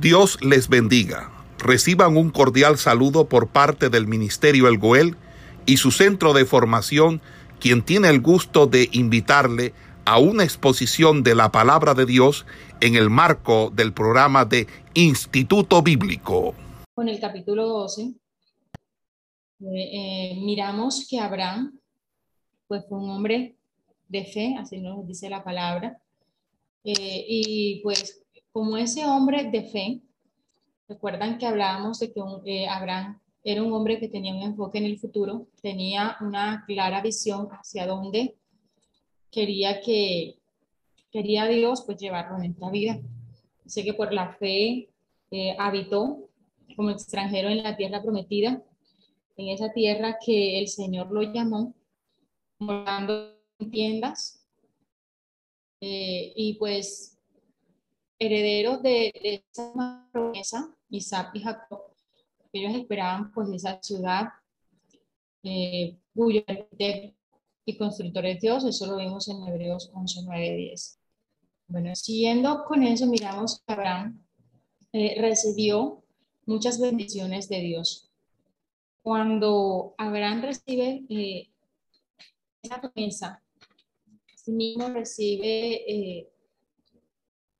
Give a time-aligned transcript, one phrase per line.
[0.00, 1.30] Dios les bendiga.
[1.58, 5.16] Reciban un cordial saludo por parte del Ministerio El Goel
[5.64, 7.22] y su centro de formación,
[7.60, 9.72] quien tiene el gusto de invitarle
[10.04, 12.44] a una exposición de la palabra de Dios
[12.82, 16.54] en el marco del programa de Instituto Bíblico.
[16.94, 18.14] Con el capítulo 12, eh,
[19.62, 21.80] eh, miramos que Abraham
[22.68, 23.56] pues, fue un hombre
[24.08, 25.98] de fe, así nos dice la palabra,
[26.84, 28.25] eh, y pues
[28.56, 30.00] como ese hombre de fe,
[30.88, 34.86] recuerdan que hablábamos de que eh, Abraham era un hombre que tenía un enfoque en
[34.86, 38.38] el futuro, tenía una clara visión hacia dónde
[39.30, 40.38] quería que
[41.12, 42.98] quería Dios pues llevarlo en esta vida.
[43.66, 44.88] Sé que por la fe
[45.30, 46.30] eh, habitó
[46.76, 48.62] como extranjero en la tierra prometida,
[49.36, 51.74] en esa tierra que el Señor lo llamó,
[52.58, 54.48] morando en tiendas.
[55.82, 57.15] Eh, y pues
[58.18, 59.12] herederos de,
[59.50, 61.80] esa promesa, Isaac y Jacob,
[62.52, 64.28] ellos esperaban pues esa ciudad
[65.42, 66.42] eh, cuyo
[67.68, 71.00] y constructor es Dios, eso lo vimos en Hebreos 11, 9, 10.
[71.68, 74.24] Bueno, siguiendo con eso, miramos que Abraham
[74.92, 76.04] eh, recibió
[76.46, 78.08] muchas bendiciones de Dios.
[79.02, 81.50] Cuando Abraham recibe eh,
[82.62, 83.42] esa promesa,
[84.36, 86.28] sí mismo recibe eh,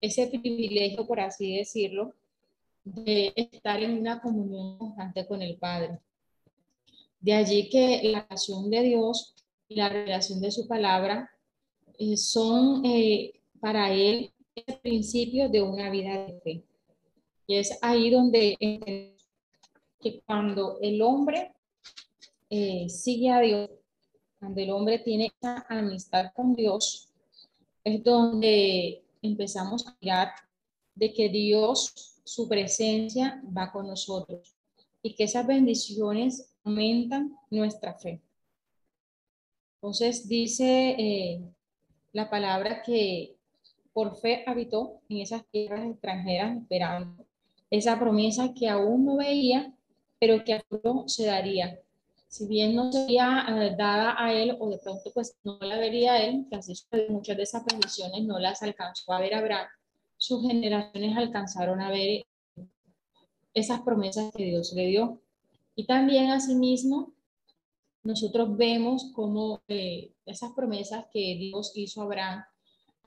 [0.00, 2.14] ese privilegio, por así decirlo,
[2.84, 5.98] de estar en una comunión constante con el Padre.
[7.20, 9.34] De allí que la relación de Dios
[9.68, 11.30] y la relación de su palabra
[11.98, 16.64] eh, son eh, para él el principio de una vida de fe.
[17.46, 18.56] Y es ahí donde
[20.00, 21.52] que cuando el hombre
[22.50, 23.70] eh, sigue a Dios,
[24.38, 27.08] cuando el hombre tiene esa amistad con Dios,
[27.82, 30.32] es donde empezamos a mirar
[30.94, 34.56] de que Dios, su presencia va con nosotros
[35.02, 38.20] y que esas bendiciones aumentan nuestra fe.
[39.76, 41.40] Entonces dice eh,
[42.12, 43.36] la palabra que
[43.92, 47.26] por fe habitó en esas tierras extranjeras esperando
[47.70, 49.74] esa promesa que aún no veía,
[50.18, 50.64] pero que a
[51.06, 51.78] se daría.
[52.28, 56.22] Si bien no sería eh, dada a él o de pronto pues no la vería
[56.22, 56.74] él, así
[57.08, 59.68] muchas de esas bendiciones no las alcanzó a ver Abraham,
[60.16, 62.26] sus generaciones alcanzaron a ver
[63.54, 65.22] esas promesas que Dios le dio.
[65.74, 67.14] Y también asimismo,
[68.02, 72.44] nosotros vemos cómo eh, esas promesas que Dios hizo a Abraham,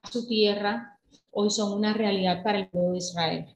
[0.01, 0.99] a su tierra,
[1.31, 3.55] hoy son una realidad para el pueblo de Israel.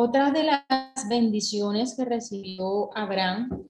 [0.00, 0.62] Otra de las
[1.08, 3.66] bendiciones que recibió Abraham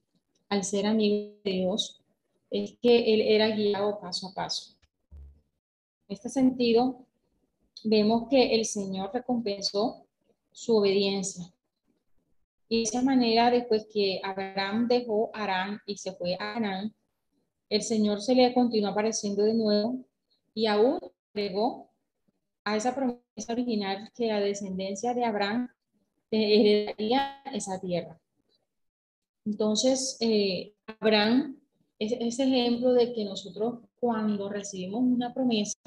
[0.47, 2.03] al ser amigo de Dios
[2.51, 4.77] es que él era guiado paso a paso.
[6.07, 7.03] En este sentido,
[7.83, 10.05] vemos que el Señor recompensó
[10.51, 11.51] su obediencia.
[12.67, 16.93] Y de esa manera, después que Abraham dejó Arán y se fue a Arán,
[17.69, 20.05] el Señor se le continuó apareciendo de nuevo
[20.53, 20.99] y aún
[21.33, 21.89] agregó
[22.65, 25.69] a esa promesa original que la descendencia de Abraham
[26.31, 28.19] heredaría esa tierra.
[29.45, 31.59] Entonces, eh, Abraham
[31.97, 35.77] es ese ejemplo de que nosotros cuando recibimos una promesa,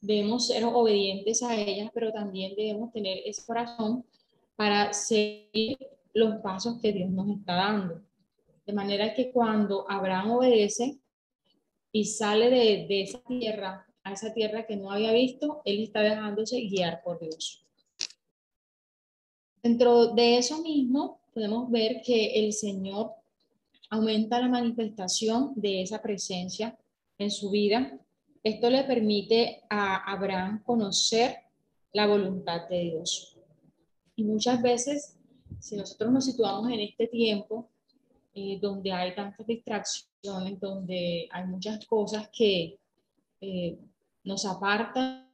[0.00, 4.04] debemos ser obedientes a ella, pero también debemos tener ese corazón
[4.56, 5.78] para seguir
[6.12, 8.02] los pasos que Dios nos está dando.
[8.66, 10.98] De manera que cuando Abraham obedece
[11.90, 16.02] y sale de, de esa tierra a esa tierra que no había visto, él está
[16.02, 17.63] dejándose guiar por Dios.
[19.64, 23.12] Dentro de eso mismo, podemos ver que el Señor
[23.88, 26.76] aumenta la manifestación de esa presencia
[27.16, 27.98] en su vida.
[28.42, 31.36] Esto le permite a Abraham conocer
[31.94, 33.38] la voluntad de Dios.
[34.16, 35.16] Y muchas veces,
[35.60, 37.70] si nosotros nos situamos en este tiempo,
[38.34, 42.78] eh, donde hay tantas distracciones, donde hay muchas cosas que
[43.40, 43.78] eh,
[44.24, 45.26] nos apartan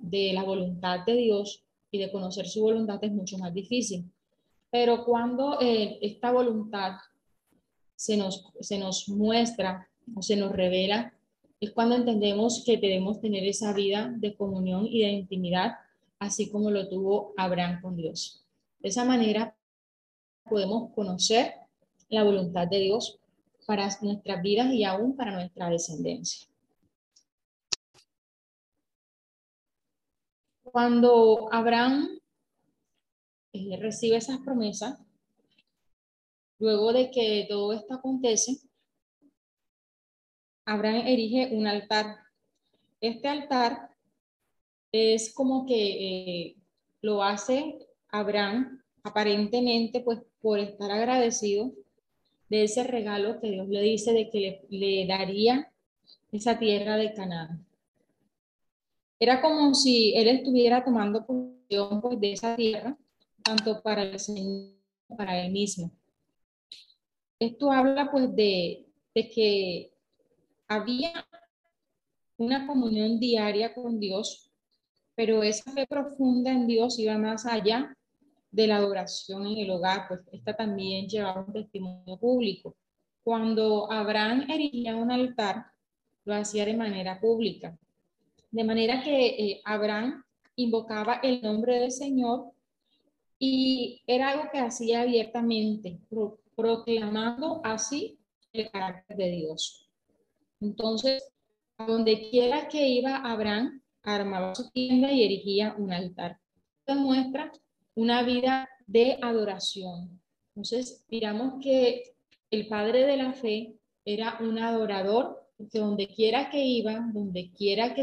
[0.00, 4.10] de la voluntad de Dios, y de conocer su voluntad es mucho más difícil.
[4.70, 6.92] Pero cuando eh, esta voluntad
[7.96, 11.12] se nos, se nos muestra o se nos revela,
[11.60, 15.74] es cuando entendemos que debemos tener esa vida de comunión y de intimidad,
[16.18, 18.46] así como lo tuvo Abraham con Dios.
[18.78, 19.54] De esa manera
[20.48, 21.54] podemos conocer
[22.08, 23.18] la voluntad de Dios
[23.66, 26.49] para nuestras vidas y aún para nuestra descendencia.
[30.72, 32.20] Cuando Abraham
[33.52, 34.98] eh, recibe esas promesas,
[36.58, 38.58] luego de que todo esto acontece,
[40.64, 42.18] Abraham erige un altar.
[43.00, 43.90] Este altar
[44.92, 46.56] es como que eh,
[47.02, 51.72] lo hace Abraham aparentemente pues por estar agradecido
[52.48, 55.72] de ese regalo que Dios le dice de que le, daría
[56.32, 57.64] esa tierra de Canaán.
[59.20, 62.96] Era como si él estuviera tomando posesión pues, de esa tierra,
[63.42, 64.72] tanto para el Señor
[65.06, 65.92] como para él mismo.
[67.38, 69.92] Esto habla pues de, de que
[70.66, 71.26] había
[72.38, 74.50] una comunión diaria con Dios,
[75.14, 77.94] pero esa fe profunda en Dios iba más allá
[78.50, 82.74] de la adoración en el hogar, pues esta también llevaba un testimonio público.
[83.22, 85.66] Cuando Abraham erigía un altar,
[86.24, 87.78] lo hacía de manera pública.
[88.50, 90.24] De manera que eh, Abraham
[90.56, 92.52] invocaba el nombre del Señor
[93.38, 95.98] y era algo que hacía abiertamente,
[96.54, 98.18] proclamando así
[98.52, 99.88] el carácter de Dios.
[100.60, 101.32] Entonces,
[101.78, 106.38] a donde quiera que iba Abraham, armaba su tienda y erigía un altar.
[106.80, 107.52] Esto muestra
[107.94, 110.20] una vida de adoración.
[110.48, 112.14] Entonces, digamos que
[112.50, 117.94] el padre de la fe era un adorador, que donde quiera que iba, donde quiera
[117.94, 118.02] que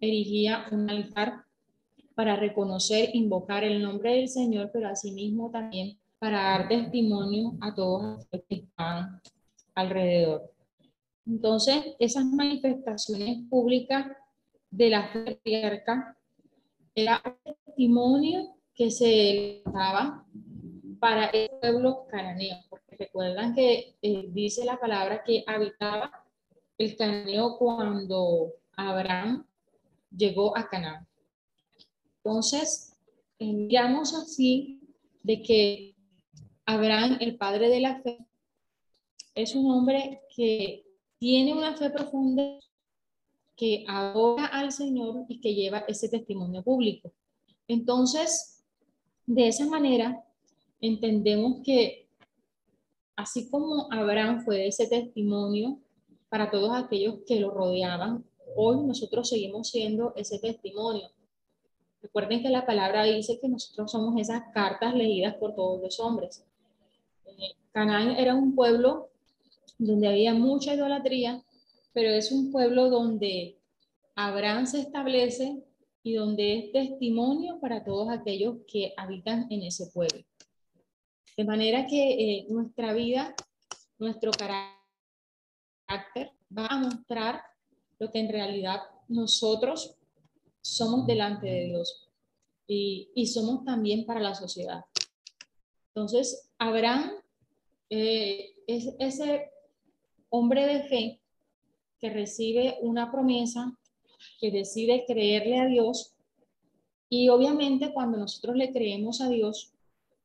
[0.00, 1.44] erigía un altar
[2.14, 8.26] para reconocer, invocar el nombre del Señor, pero asimismo también para dar testimonio a todos
[8.30, 9.20] los que están
[9.74, 10.50] alrededor.
[11.26, 14.06] Entonces, esas manifestaciones públicas
[14.70, 15.40] de la fe
[16.94, 20.26] era un testimonio que se daba
[20.98, 26.10] para el pueblo cananeo, porque recuerdan que eh, dice la palabra que habitaba
[26.76, 29.44] el cananeo cuando Abraham
[30.10, 31.06] llegó a Canaán.
[32.16, 32.96] Entonces,
[33.38, 34.80] enviamos así
[35.22, 35.96] de que
[36.66, 38.18] Abraham, el padre de la fe,
[39.34, 40.84] es un hombre que
[41.18, 42.58] tiene una fe profunda,
[43.56, 47.12] que adora al Señor y que lleva ese testimonio público.
[47.66, 48.64] Entonces,
[49.26, 50.24] de esa manera,
[50.80, 52.08] entendemos que
[53.16, 55.80] así como Abraham fue ese testimonio
[56.28, 58.24] para todos aquellos que lo rodeaban,
[58.60, 61.08] hoy nosotros seguimos siendo ese testimonio.
[62.02, 66.44] Recuerden que la palabra dice que nosotros somos esas cartas leídas por todos los hombres.
[67.24, 69.10] Eh, Canaán era un pueblo
[69.78, 71.40] donde había mucha idolatría,
[71.92, 73.58] pero es un pueblo donde
[74.16, 75.62] Abraham se establece
[76.02, 80.24] y donde es testimonio para todos aquellos que habitan en ese pueblo.
[81.36, 83.36] De manera que eh, nuestra vida,
[83.98, 84.72] nuestro carácter
[86.56, 87.47] va a mostrar
[87.98, 89.96] lo que en realidad nosotros
[90.60, 92.08] somos delante de Dios
[92.66, 94.84] y, y somos también para la sociedad.
[95.94, 97.10] Entonces, Abraham
[97.90, 99.50] eh, es ese
[100.28, 101.20] hombre de fe
[101.98, 103.76] que recibe una promesa,
[104.40, 106.14] que decide creerle a Dios.
[107.08, 109.72] Y obviamente cuando nosotros le creemos a Dios,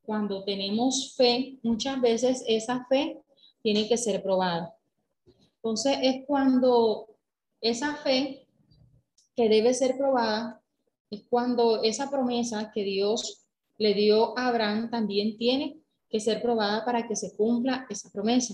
[0.03, 3.21] cuando tenemos fe, muchas veces esa fe
[3.61, 4.75] tiene que ser probada.
[5.55, 7.12] Entonces es cuando
[7.63, 8.45] esa fe
[9.35, 10.61] que debe ser probada,
[11.09, 15.79] es cuando esa promesa que Dios le dio a Abraham también tiene
[16.09, 18.53] que ser probada para que se cumpla esa promesa.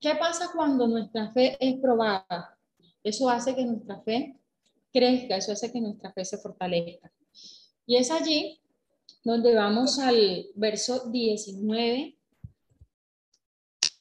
[0.00, 2.56] ¿Qué pasa cuando nuestra fe es probada?
[3.02, 4.36] Eso hace que nuestra fe
[4.92, 7.12] crezca, eso hace que nuestra fe se fortalezca.
[7.84, 8.60] Y es allí
[9.24, 12.16] donde vamos al verso 19,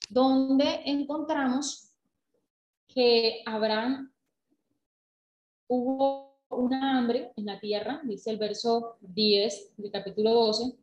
[0.09, 1.90] donde encontramos
[2.93, 4.11] que Abraham
[5.67, 10.77] hubo una hambre en la tierra, dice el verso 10 del capítulo 12,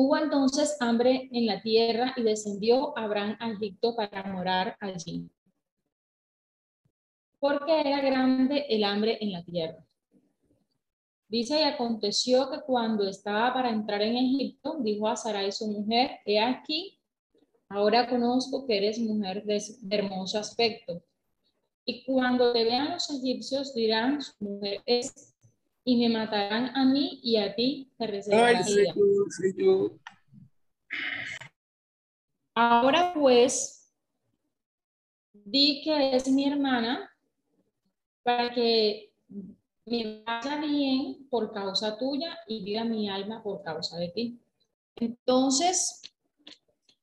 [0.00, 5.28] Hubo entonces hambre en la tierra y descendió Abraham a Egipto para morar allí.
[7.40, 9.84] Porque era grande el hambre en la tierra.
[11.26, 16.20] Dice, y aconteció que cuando estaba para entrar en Egipto, dijo a Sarai su mujer,
[16.24, 16.97] he aquí,
[17.68, 21.02] ahora conozco que eres mujer de, hermoso aspecto.
[21.84, 25.34] Y cuando te vean los egipcios, dirán, su mujer es
[25.84, 28.62] y me matarán a mí y a ti te reservarán
[32.54, 33.90] Ahora pues,
[35.32, 37.10] di que es mi hermana
[38.22, 39.12] para que
[39.86, 44.40] me vaya bien por causa tuya y viva mi alma por causa de ti.
[44.96, 46.02] Entonces,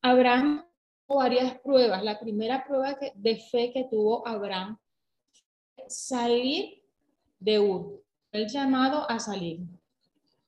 [0.06, 0.64] Abraham
[1.08, 2.04] tuvo varias pruebas.
[2.04, 4.78] La primera prueba de fe que tuvo Abraham,
[5.88, 6.84] salir
[7.40, 9.62] de Ur el llamado a salir.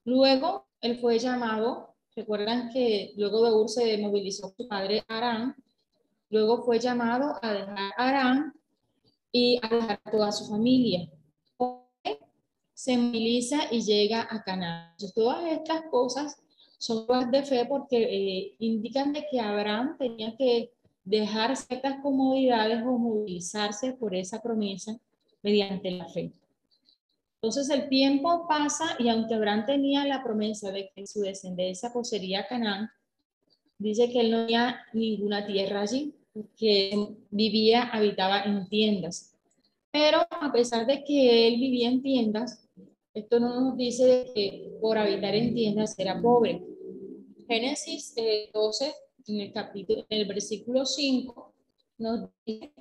[0.04, 5.56] Luego, él fue llamado, recuerdan que luego de Ur se movilizó su padre Arán,
[6.30, 8.54] luego fue llamado a dejar Arán
[9.32, 11.10] y a dejar toda su familia.
[12.76, 14.94] se moviliza y llega a Canaán.
[15.16, 16.38] Todas estas cosas
[16.78, 20.72] son pruebas de fe porque eh, indican de que Abraham tenía que
[21.04, 25.00] dejar ciertas comodidades o movilizarse por esa promesa
[25.42, 26.34] mediante la fe.
[27.42, 32.48] Entonces el tiempo pasa y aunque Abraham tenía la promesa de que su descendencia poseería
[32.48, 32.90] Canaán,
[33.78, 36.14] dice que él no tenía ninguna tierra allí,
[36.58, 39.36] que vivía, habitaba en tiendas.
[39.92, 42.68] Pero a pesar de que él vivía en tiendas,
[43.14, 46.62] esto no nos dice que por habitar en tiendas era pobre.
[47.48, 48.14] Génesis
[48.54, 48.94] 12, eh,
[49.28, 51.54] en el capítulo, en el versículo 5,
[51.98, 52.74] nos dice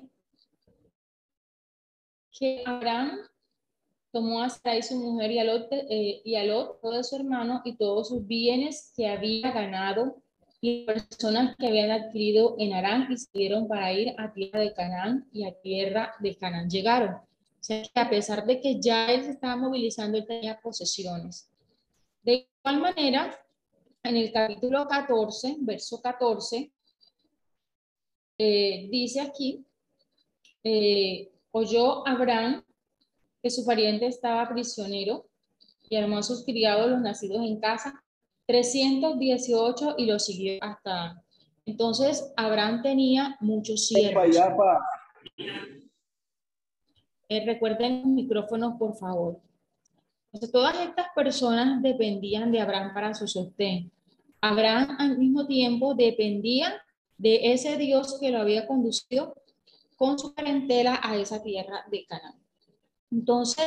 [2.31, 3.19] que Abraham
[4.11, 7.61] tomó a Sarai su mujer y a Lot, eh, y a Lot, todo su hermano
[7.63, 10.17] y todos sus bienes que había ganado
[10.59, 15.27] y personas que habían adquirido en Arán y salieron para ir a tierra de Canaán
[15.31, 17.15] y a tierra de Canaán llegaron.
[17.15, 21.49] O sea que a pesar de que ya él se estaba movilizando, él tenía posesiones.
[22.23, 23.39] De igual manera,
[24.07, 26.71] en el capítulo 14, verso 14,
[28.37, 29.65] eh, dice aquí,
[30.63, 32.63] eh, oyó Abraham
[33.41, 35.27] que su pariente estaba prisionero
[35.89, 38.03] y armó a sus criados los nacidos en casa
[38.45, 41.21] 318 y lo siguió hasta.
[41.65, 44.37] Entonces, Abraham tenía muchos siervos.
[47.29, 49.41] Eh, recuerden los micrófonos, por favor.
[50.31, 53.91] Entonces, todas estas personas dependían de Abraham para su sostén.
[54.41, 56.81] Abraham al mismo tiempo dependía
[57.17, 59.35] de ese Dios que lo había conducido
[59.95, 62.39] con su parentela a esa tierra de Canaán.
[63.11, 63.65] Entonces,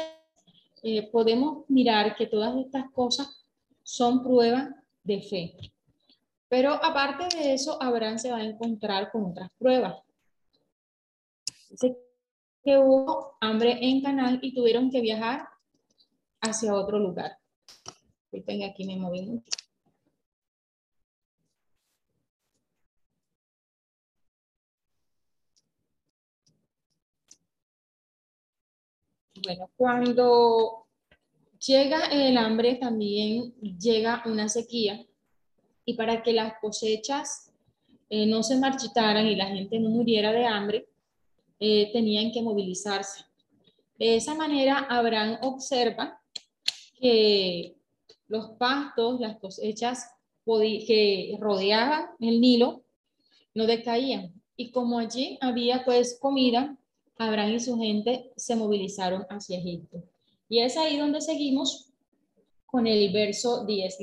[0.83, 3.45] eh, podemos mirar que todas estas cosas
[3.83, 4.71] son pruebas
[5.03, 5.55] de fe.
[6.49, 9.97] Pero aparte de eso, Abraham se va a encontrar con otras pruebas.
[11.69, 11.97] Dice
[12.65, 15.49] que hubo hambre en Canaán y tuvieron que viajar
[16.41, 17.39] hacia otro lugar.
[18.33, 19.51] aquí me moví mucho.
[29.43, 30.81] Bueno, cuando
[31.67, 35.05] Llega el hambre, también llega una sequía
[35.85, 37.53] y para que las cosechas
[38.09, 40.89] eh, no se marchitaran y la gente no muriera de hambre,
[41.59, 43.25] eh, tenían que movilizarse.
[43.99, 46.19] De esa manera, Abraham observa
[46.99, 47.77] que
[48.29, 50.15] los pastos, las cosechas
[50.47, 52.83] que rodeaban el Nilo,
[53.53, 54.33] no decaían.
[54.57, 56.75] Y como allí había pues comida,
[57.21, 60.03] Abraham y su gente se movilizaron hacia Egipto.
[60.49, 61.93] Y es ahí donde seguimos
[62.65, 63.99] con el verso 10.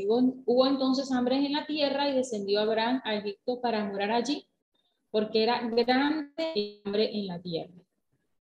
[0.46, 4.48] Hubo, entonces hambre en la tierra y descendió Abraham a Egipto para morar allí,
[5.10, 7.74] porque era grande hambre en la tierra.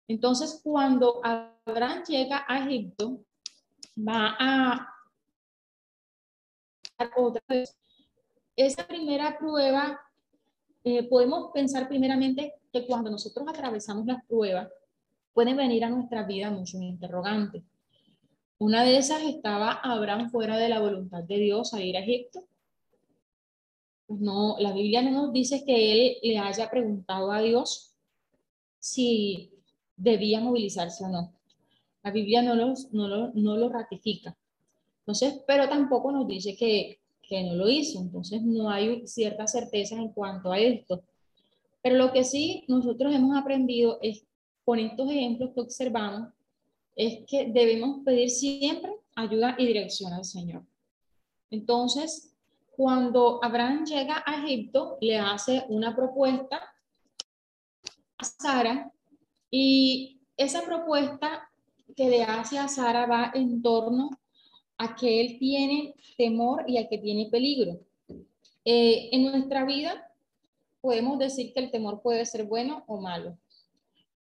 [0.07, 3.19] Entonces, cuando Abraham llega a Egipto,
[3.97, 4.89] va a
[7.17, 7.77] otra vez.
[8.55, 9.99] Esa primera prueba,
[10.85, 14.67] eh, podemos pensar primeramente que cuando nosotros atravesamos las pruebas,
[15.31, 17.63] pueden venir a nuestra vida muchos interrogantes.
[18.57, 22.43] Una de esas estaba Abraham fuera de la voluntad de Dios a ir a Egipto.
[24.07, 27.93] Pues no, la Biblia no nos dice que él le haya preguntado a Dios
[28.79, 29.51] si
[29.95, 31.31] debía movilizarse o no.
[32.01, 34.35] La Biblia no, no, lo, ratifica.
[34.99, 37.99] Entonces, pero tampoco nos dice que, que no lo hizo.
[37.99, 41.03] Entonces, no hay cierta certeza en cuanto a esto.
[41.83, 44.25] Pero lo que sí nosotros hemos aprendido es
[44.65, 46.29] con estos ejemplos que observamos
[46.95, 50.63] es que debemos pedir siempre ayuda y dirección al Señor.
[51.49, 52.33] Entonces,
[52.75, 56.61] cuando Abraham llega a Egipto, le hace una propuesta
[58.17, 58.91] a Sara
[59.51, 61.49] y esa propuesta
[61.95, 64.09] que le hace a Sara va en torno
[64.77, 67.79] a que él tiene temor y a que tiene peligro.
[68.65, 70.09] Eh, en nuestra vida
[70.83, 73.37] podemos decir que el temor puede ser bueno o malo.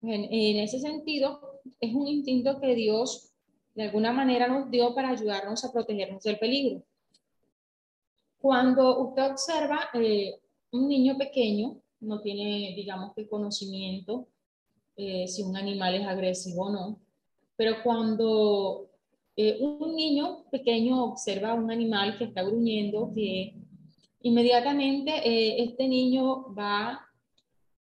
[0.03, 3.33] En, ese sentido, es un instinto que Dios
[3.75, 6.83] de alguna manera nos dio para ayudarnos a protegernos del peligro.
[8.43, 10.35] Cuando usted observa eh,
[10.73, 14.29] un niño pequeño, no tiene, digamos que conocimiento
[14.97, 17.01] eh, si un animal es agresivo o no,
[17.57, 18.91] pero cuando
[19.35, 23.55] eh, un niño pequeño observa un animal que está gruñendo, que
[24.23, 27.11] inmediatamente este niño va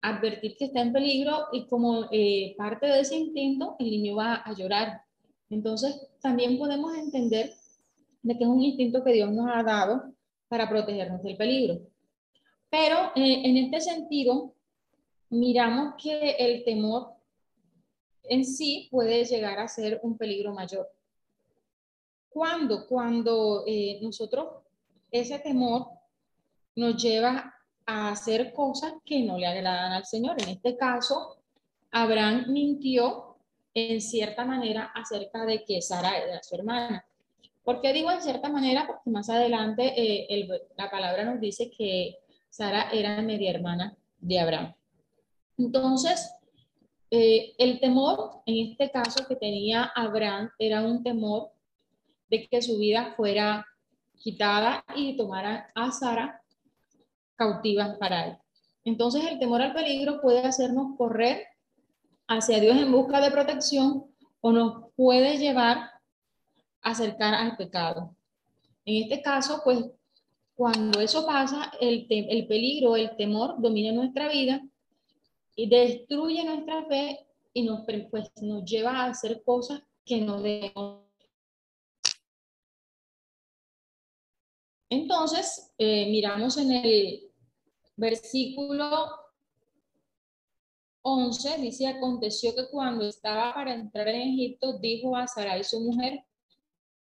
[0.01, 4.35] advertir que está en peligro y como eh, parte de ese instinto, el niño va
[4.35, 5.01] a llorar.
[5.49, 7.53] Entonces, también podemos entender
[8.21, 10.13] de que es un instinto que Dios nos ha dado
[10.47, 11.81] para protegernos del peligro.
[12.69, 14.53] Pero eh, en este sentido,
[15.29, 17.13] miramos que el temor
[18.23, 20.87] en sí puede llegar a ser un peligro mayor.
[22.29, 22.87] ¿Cuándo?
[22.87, 24.47] Cuando eh, nosotros,
[25.11, 25.87] ese temor
[26.79, 27.53] nos lleva
[27.85, 30.41] a hacer cosas que no le agradan al Señor.
[30.41, 31.37] En este caso,
[31.91, 33.37] Abraham mintió
[33.73, 37.05] en cierta manera acerca de que Sara era su hermana.
[37.63, 38.87] ¿Por qué digo en cierta manera?
[38.87, 42.17] Porque más adelante eh, la palabra nos dice que
[42.49, 44.73] Sara era media hermana de Abraham.
[45.57, 46.31] Entonces,
[47.11, 51.51] eh, el temor, en este caso que tenía Abraham, era un temor
[52.29, 53.65] de que su vida fuera
[54.15, 56.38] quitada y tomara a Sara
[57.39, 58.37] cautiva para él.
[58.83, 61.47] Entonces, el temor al peligro puede hacernos correr
[62.27, 64.05] hacia Dios en busca de protección
[64.41, 65.91] o nos puede llevar a
[66.81, 68.15] acercar al pecado.
[68.85, 69.85] En este caso, pues,
[70.53, 74.61] cuando eso pasa, el, el peligro, el temor domina nuestra vida
[75.55, 81.05] y destruye nuestra fe y nos, pues, nos lleva a hacer cosas que no debemos.
[84.89, 87.28] Entonces, eh, miramos en el
[87.99, 89.09] versículo
[91.01, 96.23] 11, dice, aconteció que cuando estaba para entrar en Egipto, dijo a Sarai su mujer,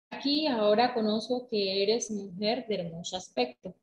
[0.09, 3.75] aquí ahora conozco que eres mujer de hermoso aspecto.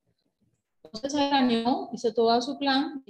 [0.83, 3.05] Entonces Abraham hizo todo su plan,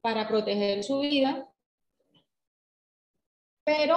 [0.00, 1.48] para proteger su vida.
[3.64, 3.96] Pero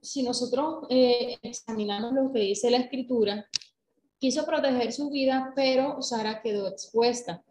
[0.00, 3.46] si nosotros eh, examinamos lo que dice la escritura,
[4.18, 7.44] quiso proteger su vida, pero Sara quedó expuesta.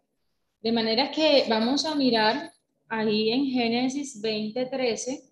[0.62, 2.52] De manera que vamos a mirar
[2.88, 5.28] ahí en Génesis 20:13.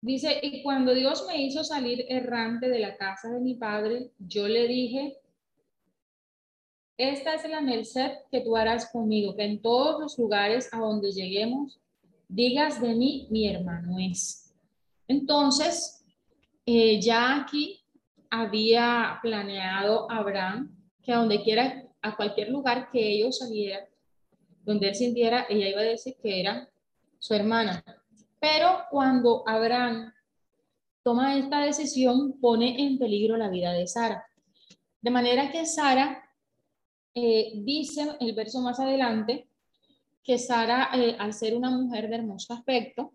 [0.00, 4.46] Dice, y cuando Dios me hizo salir errante de la casa de mi padre, yo
[4.46, 5.18] le dije,
[6.96, 11.10] esta es la merced que tú harás conmigo, que en todos los lugares a donde
[11.10, 11.80] lleguemos,
[12.28, 14.54] digas de mí, mi hermano es.
[15.08, 16.04] Entonces,
[16.66, 17.83] eh, ya aquí
[18.30, 23.84] había planeado Abraham que a donde quiera, a cualquier lugar que ellos salieran,
[24.62, 26.68] donde él sintiera, ella iba a decir que era
[27.18, 27.84] su hermana.
[28.40, 30.12] Pero cuando Abraham
[31.02, 34.26] toma esta decisión, pone en peligro la vida de Sara.
[35.00, 36.24] De manera que Sara
[37.14, 39.48] eh, dice el verso más adelante
[40.22, 43.12] que Sara, eh, al ser una mujer de hermoso aspecto,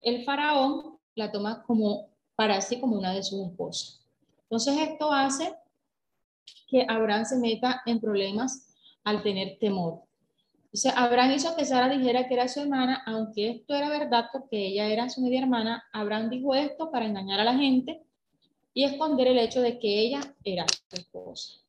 [0.00, 4.00] el faraón la toma como para sí como una de sus esposas.
[4.42, 5.54] Entonces esto hace
[6.68, 10.02] que Abraham se meta en problemas al tener temor.
[10.64, 14.68] Entonces Abraham hizo que Sara dijera que era su hermana, aunque esto era verdad porque
[14.68, 18.02] ella era su media hermana, Abraham dijo esto para engañar a la gente
[18.72, 21.60] y esconder el hecho de que ella era su esposa.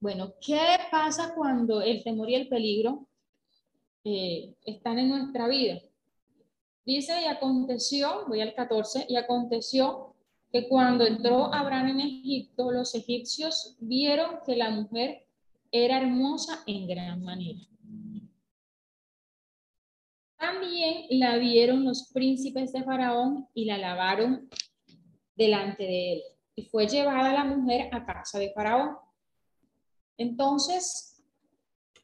[0.00, 3.08] Bueno, ¿qué pasa cuando el temor y el peligro
[4.04, 5.80] eh, están en nuestra vida?
[6.88, 10.14] Dice, y aconteció, voy al 14, y aconteció
[10.50, 15.26] que cuando entró Abraham en Egipto, los egipcios vieron que la mujer
[15.70, 17.60] era hermosa en gran manera.
[20.38, 24.48] También la vieron los príncipes de Faraón y la lavaron
[25.36, 26.22] delante de él.
[26.54, 28.96] Y fue llevada la mujer a casa de Faraón.
[30.16, 31.22] Entonces,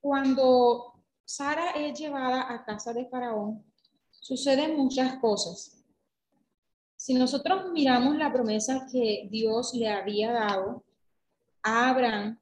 [0.03, 0.92] cuando
[1.25, 3.64] Sara es llevada a casa de Faraón,
[4.24, 5.84] suceden muchas cosas.
[6.96, 10.82] Si nosotros miramos la promesa que Dios le había dado
[11.62, 12.38] a Abraham,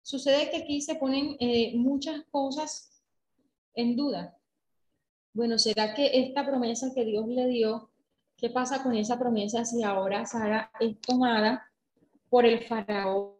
[0.00, 3.02] sucede que aquí se ponen eh, muchas cosas
[3.74, 4.38] en duda.
[5.34, 7.90] Bueno, ¿será que esta promesa que Dios le dio,
[8.38, 11.70] qué pasa con esa promesa si ahora Sara es tomada
[12.30, 13.34] por el faraón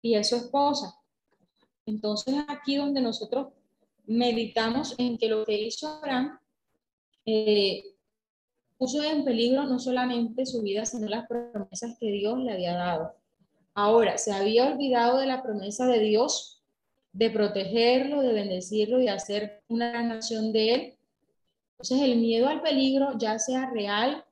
[0.00, 0.94] y es su esposa.
[1.84, 3.48] Entonces aquí donde nosotros
[4.06, 6.38] meditamos en que lo que hizo Abraham
[7.32, 7.84] eh,
[8.78, 13.14] puso en peligro no solamente su vida, sino las promesas que Dios le había dado.
[13.74, 16.60] Ahora, se había olvidado de la promesa de Dios
[17.12, 20.98] de protegerlo, de bendecirlo y hacer una nación de él.
[21.72, 24.24] Entonces el miedo al peligro, ya sea real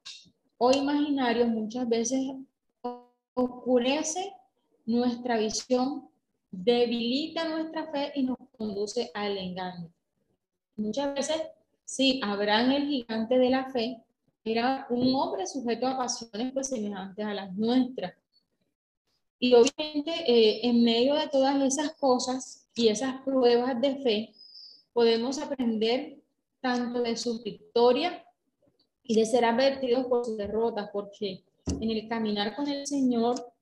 [0.59, 2.21] o imaginario, muchas veces
[3.35, 4.33] oscurece
[4.87, 6.09] nuestra visión,
[6.51, 9.91] debilita nuestra fe y nos conduce al engaño.
[10.77, 11.43] Muchas veces,
[11.89, 14.03] sí, Abraham, el gigante de la fe,
[14.45, 18.13] era un hombre sujeto a pasiones pues, semejantes a las nuestras.
[19.39, 24.35] Y obviamente, eh, en medio de todas esas cosas y esas pruebas de fe,
[24.93, 26.19] podemos aprender
[26.61, 28.23] tanto de su victoria
[29.03, 31.43] y de ser advertidos por sus derrotas, porque
[31.81, 33.53] en el caminar con el Señor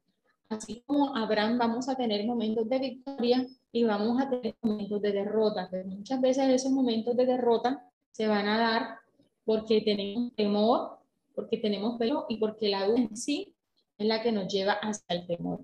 [0.49, 5.13] Así como Abraham vamos a tener momentos de victoria y vamos a tener momentos de
[5.13, 5.67] derrota.
[5.71, 7.85] Pero muchas veces esos momentos de derrota
[8.17, 8.99] se van a dar
[9.45, 11.01] porque tenemos temor,
[11.35, 13.55] porque tenemos pelo y porque la duda en sí
[13.99, 15.61] es la que nos lleva hacia el temor.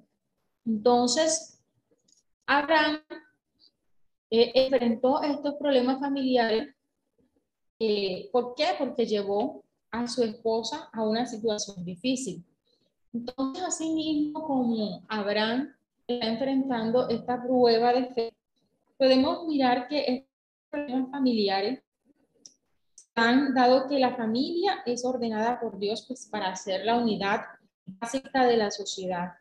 [0.66, 1.62] Entonces,
[2.44, 3.00] Abraham
[4.30, 6.74] eh, enfrentó estos problemas familiares.
[7.78, 8.66] Eh, ¿Por qué?
[8.78, 12.44] Porque llevó a su esposa a una situación difícil.
[13.14, 15.74] Entonces, así mismo como Abraham
[16.06, 18.34] está enfrentando esta prueba de fe,
[18.98, 20.28] podemos mirar que estos
[20.68, 21.82] problemas familiares
[23.14, 27.42] han dado que la familia es ordenada por Dios pues, para hacer la unidad
[27.84, 29.32] básica de la sociedad.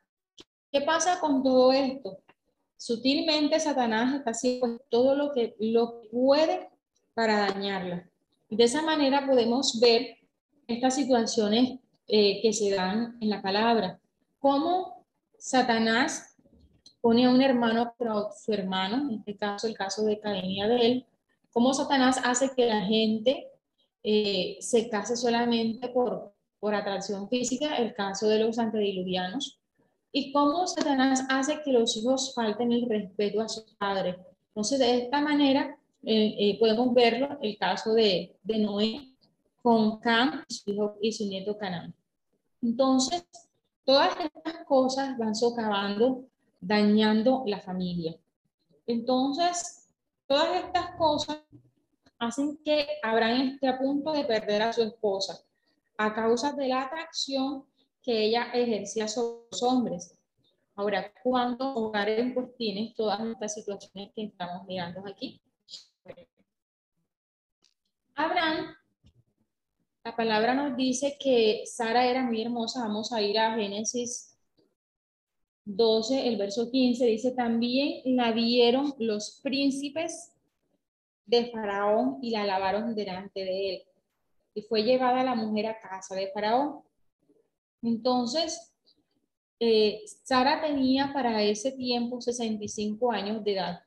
[0.71, 2.19] ¿Qué pasa con todo esto?
[2.77, 6.69] Sutilmente Satanás está haciendo todo lo que, lo puede
[7.13, 8.09] para dañarla.
[8.49, 10.17] De esa manera podemos ver
[10.67, 13.99] estas situaciones eh, que se dan en la palabra.
[14.39, 15.05] Cómo
[15.37, 16.35] Satanás
[16.99, 20.61] pone a un hermano a su hermano, en este caso el caso de Caín y
[20.61, 21.05] Abel,
[21.51, 23.50] cómo Satanás hace que la gente
[24.03, 29.59] eh, se case solamente por, por atracción física, el caso de los antediluvianos,
[30.11, 34.15] y cómo Satanás hace que los hijos falten el respeto a sus padres.
[34.47, 39.15] Entonces, de esta manera, eh, eh, podemos verlo, el caso de, de Noé
[39.61, 41.93] con Cam su, hijo, y su nieto Canaán.
[42.61, 43.25] Entonces,
[43.85, 46.25] todas estas cosas van socavando,
[46.59, 48.15] dañando la familia.
[48.87, 49.87] Entonces,
[50.27, 51.37] todas estas cosas
[52.21, 55.41] hacen que Abraham esté a punto de perder a su esposa
[55.97, 57.65] a causa de la atracción
[58.01, 60.17] que ella ejercía sobre los hombres.
[60.75, 65.41] Ahora, ¿cuándo hogares pues tienes todas estas situaciones que estamos mirando aquí?
[68.15, 68.75] Abraham,
[70.03, 72.81] la palabra nos dice que Sara era muy hermosa.
[72.81, 74.37] Vamos a ir a Génesis
[75.65, 80.31] 12, el verso 15, dice, también la vieron los príncipes
[81.31, 83.83] de Faraón y la lavaron delante de él.
[84.53, 86.81] Y fue llevada la mujer a casa de Faraón.
[87.81, 88.75] Entonces,
[89.59, 93.79] eh, Sara tenía para ese tiempo 65 años de edad,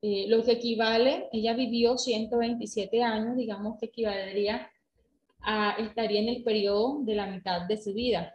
[0.00, 4.70] eh, lo que equivale, ella vivió 127 años, digamos que equivaldría
[5.40, 8.34] a, estaría en el periodo de la mitad de su vida.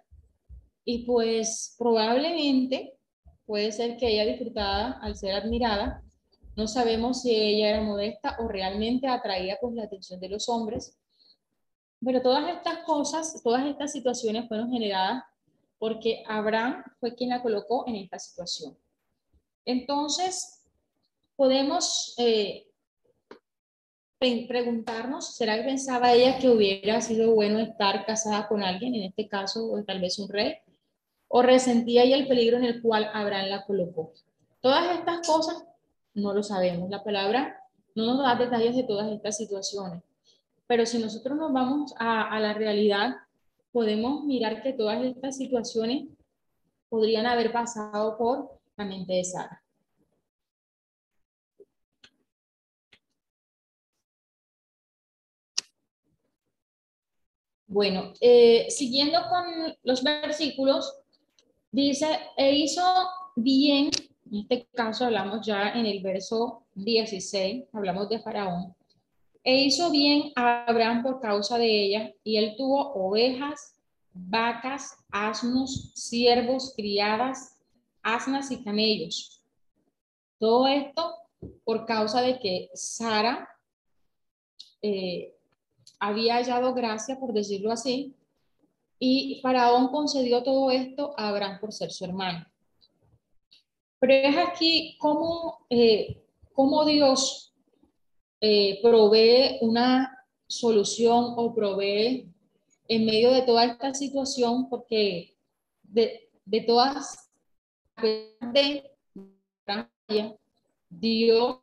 [0.84, 2.94] Y pues probablemente
[3.46, 6.04] puede ser que ella disfrutada al ser admirada
[6.60, 10.94] no sabemos si ella era modesta o realmente atraía pues la atención de los hombres.
[12.06, 15.24] Pero todas estas cosas, todas estas situaciones fueron generadas
[15.78, 18.78] porque Abraham fue quien la colocó en esta situación.
[19.64, 20.66] Entonces,
[21.38, 22.68] podemos eh,
[24.20, 29.30] preguntarnos, ¿será que pensaba ella que hubiera sido bueno estar casada con alguien, en este
[29.30, 30.58] caso tal vez un rey?
[31.30, 34.12] ¿O resentía ella el peligro en el cual Abraham la colocó?
[34.60, 35.64] Todas estas cosas
[36.14, 36.90] no lo sabemos.
[36.90, 37.60] La palabra
[37.96, 40.04] no nos da detalles de todas estas situaciones.
[40.68, 43.16] Pero si nosotros nos vamos a, la realidad,
[43.72, 46.08] podemos mirar que todas estas situaciones
[46.90, 49.64] podrían haber pasado por la mente de Sara.
[57.68, 61.00] Bueno, eh, siguiendo con los versículos,
[61.72, 62.82] dice, e hizo
[63.36, 63.92] bien
[64.32, 68.76] en este caso hablamos ya en el verso 16, hablamos de Faraón.
[69.44, 73.76] E hizo bien a Abraham por causa de ella, y él tuvo ovejas,
[74.14, 77.58] vacas, asnos, siervos, criadas,
[78.04, 79.42] asnas y camellos.
[80.38, 81.16] Todo esto
[81.64, 83.50] por causa de que Sara
[84.82, 85.36] eh,
[86.00, 88.16] había hallado gracia, por decirlo así,
[89.00, 92.46] y Faraón concedió todo esto a Abraham por ser su hermano.
[94.00, 96.24] Pero es aquí cómo, eh,
[96.88, 97.54] Dios
[98.42, 102.32] eh, provee una solución o provee
[102.88, 105.36] en medio de toda esta situación, porque
[105.84, 107.30] de, de todas,
[108.02, 108.84] de
[110.90, 111.60] Dios,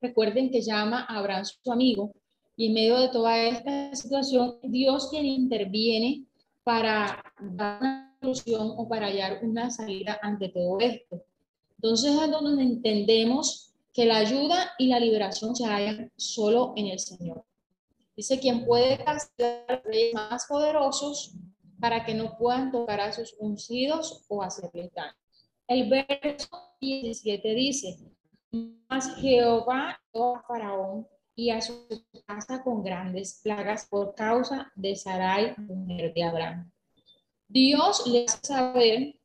[0.00, 2.12] recuerden que llama a Abraham su amigo,
[2.56, 6.24] y en medio de toda esta situación, Dios quien interviene
[6.64, 11.25] para dar una solución o para hallar una salida ante todo esto.
[11.76, 16.98] Entonces es donde entendemos que la ayuda y la liberación se hallan solo en el
[16.98, 17.44] Señor.
[18.16, 21.34] Dice quien puede castigar reyes más poderosos
[21.80, 25.14] para que no puedan tocar a sus ungidos o hacerles daño.
[25.68, 26.48] El verso
[26.80, 27.98] 17 dice,
[28.88, 31.86] mas Jehová a Faraón y a su
[32.26, 36.70] casa con grandes plagas por causa de Sarai, mujer de Abraham.
[37.48, 39.18] Dios le hace saber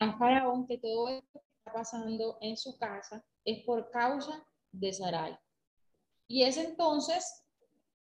[0.00, 5.36] a Faraón que todo esto pasando en su casa es por causa de Sarai.
[6.28, 7.44] Y es entonces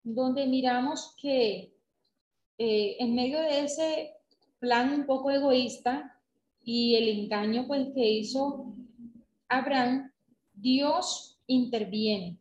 [0.03, 1.74] donde miramos que
[2.59, 4.14] eh, en medio de ese
[4.59, 6.18] plan un poco egoísta
[6.62, 8.74] y el engaño pues que hizo
[9.48, 10.12] Abraham,
[10.53, 12.38] Dios interviene.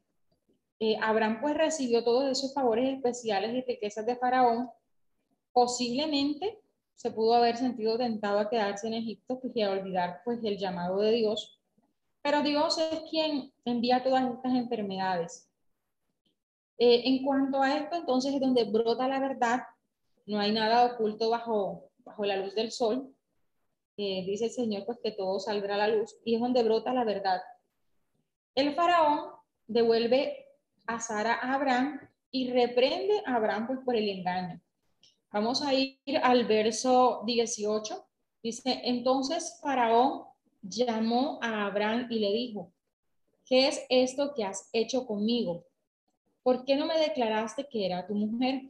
[0.79, 4.69] Eh, Abraham pues recibió todos esos favores especiales y riquezas de Faraón.
[5.51, 6.62] Posiblemente
[6.95, 10.57] se pudo haber sentido tentado a quedarse en Egipto pues, y a olvidar pues el
[10.57, 11.59] llamado de Dios.
[12.21, 15.49] Pero Dios es quien envía todas estas enfermedades.
[16.77, 19.63] Eh, en cuanto a esto, entonces es donde brota la verdad.
[20.25, 23.13] No hay nada oculto bajo, bajo la luz del sol.
[23.97, 26.15] Eh, dice el Señor, pues que todo saldrá a la luz.
[26.23, 27.41] Y es donde brota la verdad.
[28.55, 29.31] El faraón
[29.67, 30.47] devuelve
[30.87, 31.99] a Sara a Abraham
[32.31, 34.61] y reprende a Abraham pues, por el engaño.
[35.33, 38.05] Vamos a ir al verso 18.
[38.43, 40.25] Dice, entonces Faraón
[40.61, 42.71] llamó a Abraham y le dijo,
[43.43, 45.65] ¿qué es esto que has hecho conmigo?
[46.43, 48.61] ¿Por qué no me declaraste que era tu mujer?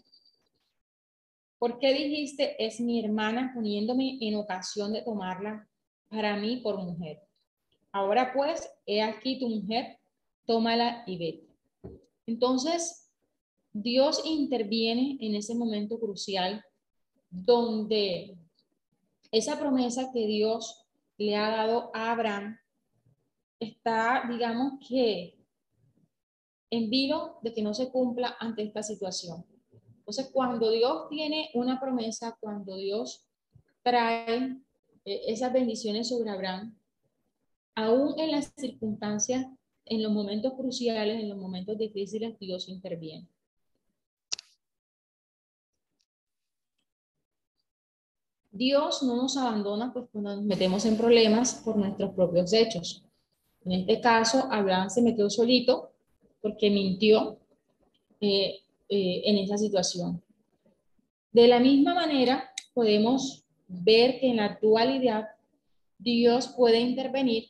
[1.59, 5.67] ¿Por qué dijiste es mi hermana poniéndome en ocasión de tomarla
[6.07, 7.19] para mí por mujer?
[7.91, 9.97] Ahora pues, he aquí tu mujer,
[10.45, 11.47] tómala y vete.
[12.25, 13.02] Entonces,
[13.73, 16.63] Dios interviene en ese momento crucial
[17.31, 18.37] donde
[19.31, 20.85] esa promesa que Dios
[21.17, 22.59] le ha dado a Abraham
[23.59, 25.39] está, digamos que,
[26.69, 29.45] en vilo de que no se cumpla ante esta situación.
[29.97, 33.25] Entonces, cuando Dios tiene una promesa, cuando Dios
[33.81, 34.57] trae
[35.05, 36.77] eh, esas bendiciones sobre Abraham,
[37.75, 39.47] aún en las circunstancias,
[39.85, 43.27] en los momentos cruciales, en los momentos difíciles, Dios interviene.
[48.53, 53.03] Dios no nos abandona pues cuando nos metemos en problemas por nuestros propios hechos.
[53.65, 55.91] En este caso, Abraham se metió solito
[56.39, 57.39] porque mintió
[58.21, 60.21] eh, eh, en esa situación.
[61.31, 65.29] De la misma manera, podemos ver que en la actualidad
[65.97, 67.45] Dios puede intervenir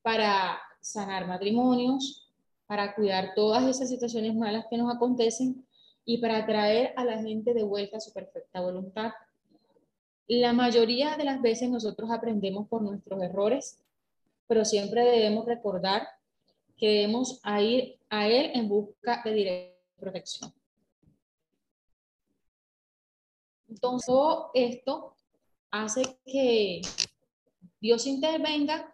[0.00, 2.32] para sanar matrimonios,
[2.66, 5.66] para cuidar todas esas situaciones malas que nos acontecen
[6.06, 9.12] y para traer a la gente de vuelta a su perfecta voluntad.
[10.28, 13.80] La mayoría de las veces nosotros aprendemos por nuestros errores,
[14.48, 16.08] pero siempre debemos recordar
[16.76, 20.52] que debemos ir a Él en busca de directa protección.
[23.68, 25.14] Entonces, todo esto
[25.70, 26.80] hace que
[27.80, 28.92] Dios intervenga.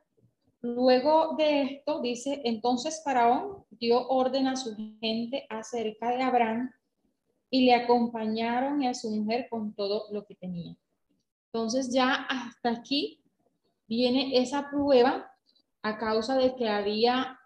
[0.61, 6.73] Luego de esto, dice, entonces Faraón dio orden a su gente acerca de Abraham
[7.51, 10.77] y le acompañaron a su mujer con todo lo que tenía.
[11.53, 13.21] Entonces ya hasta aquí
[13.87, 15.31] viene esa prueba
[15.83, 17.38] a causa de que había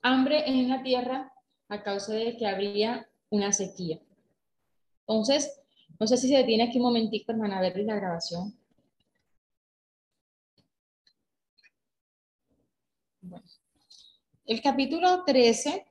[0.00, 1.32] hambre en la tierra,
[1.68, 3.98] a causa de que había una sequía.
[5.08, 5.60] Entonces,
[5.98, 8.56] no sé si se detiene aquí un momentito, hermana, a la grabación.
[14.46, 15.86] El capítulo 13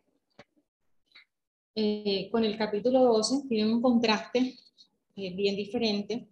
[1.76, 4.58] eh, con el capítulo 12 tiene un contraste
[5.16, 6.28] eh, bien diferente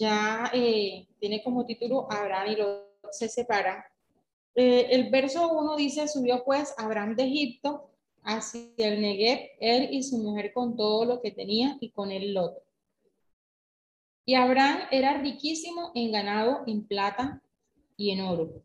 [0.00, 2.78] ya eh, tiene como título Abraham y los
[3.12, 3.84] se separa.
[4.54, 7.90] Eh, el verso 1 dice, subió pues Abraham de Egipto
[8.22, 12.32] hacia el Negev, él y su mujer con todo lo que tenía y con el
[12.34, 12.54] Lot.
[14.24, 17.42] Y Abraham era riquísimo en ganado, en plata
[17.96, 18.62] y en oro.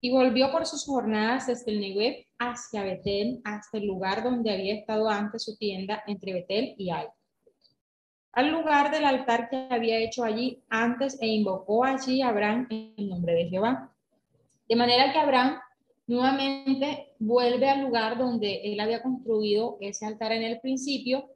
[0.00, 4.74] Y volvió por sus jornadas desde el Negev hacia Betel, hasta el lugar donde había
[4.74, 7.06] estado antes su tienda entre Betel y Ai
[8.34, 13.08] al lugar del altar que había hecho allí antes e invocó allí a Abraham en
[13.08, 13.92] nombre de Jehová.
[14.68, 15.58] De manera que Abraham
[16.06, 21.30] nuevamente vuelve al lugar donde él había construido ese altar en el principio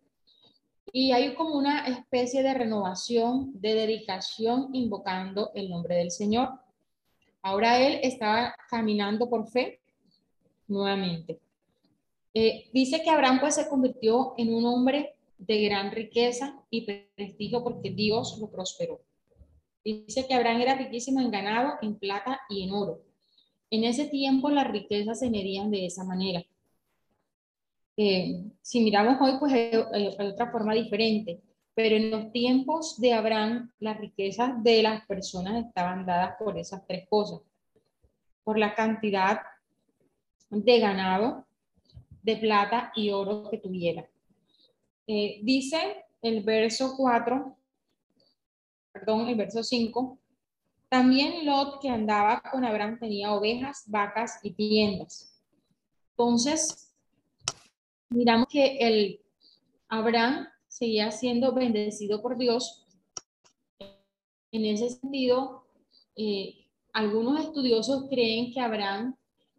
[0.93, 6.51] y hay como una especie de renovación, de dedicación, invocando el nombre del Señor.
[7.43, 9.81] Ahora él estaba caminando por fe
[10.67, 11.39] nuevamente.
[12.35, 17.62] Eh, dice que Abraham pues se convirtió en un hombre de gran riqueza y prestigio
[17.62, 19.01] porque Dios lo prosperó.
[19.85, 23.01] Dice que Abraham era riquísimo en ganado, en plata y en oro.
[23.70, 26.44] En ese tiempo las riquezas se medían de esa manera.
[27.96, 31.40] Eh, si miramos hoy, pues hay, otra forma diferente,
[31.74, 36.87] pero en los tiempos de Abraham las riquezas de las personas estaban dadas por esas
[36.87, 37.40] tres cosas.
[38.44, 39.40] Por la cantidad
[40.51, 41.46] de ganado,
[42.22, 44.09] de plata y oro que tuviera.
[45.11, 47.57] Eh, dice el verso 4,
[48.92, 50.18] perdón, el verso 5,
[50.90, 55.35] También Lot, que andaba con Abraham, tenía ovejas, vacas y tiendas.
[56.11, 56.94] Entonces,
[58.11, 59.21] miramos que el
[59.88, 62.87] Abraham seguía siendo bendecido por Dios.
[64.53, 65.64] En ese sentido,
[66.16, 69.16] eh, algunos estudiosos creen que Abraham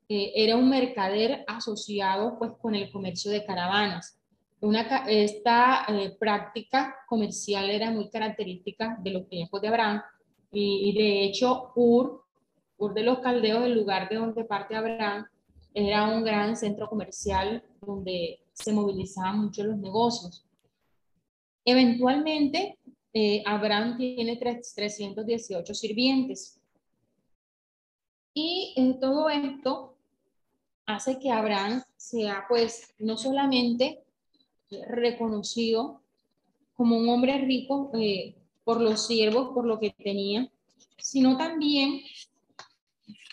[0.09, 4.19] eh, era un mercader asociado pues con el comercio de caravanas.
[4.61, 10.01] Una, esta eh, práctica comercial era muy característica de los tiempos de Abraham
[10.51, 12.25] y, de hecho Ur,
[12.77, 15.25] Ur de los Caldeos, el lugar de donde parte Abraham,
[15.73, 20.45] era un gran centro comercial donde se movilizaban mucho los negocios.
[21.63, 22.77] Eventualmente,
[23.13, 26.59] eh, Abraham tiene 318 sirvientes.
[28.33, 29.95] Y en todo esto
[30.85, 34.03] hace que Abraham sea, pues, no solamente
[34.88, 36.01] reconocido
[36.73, 40.49] como un hombre rico eh, por los siervos, por lo que tenía,
[40.97, 42.01] sino también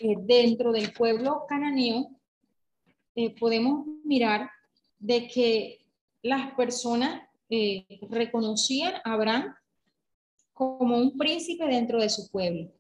[0.01, 2.11] eh, dentro del pueblo cananeo
[3.15, 4.51] eh, podemos mirar
[4.99, 5.79] de que
[6.23, 7.23] las personas
[8.11, 9.55] reconocían a Abraham
[10.53, 12.73] como un príncipe dentro de su pueblo.